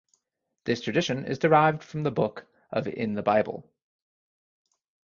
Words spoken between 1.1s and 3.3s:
is derived from the book of in the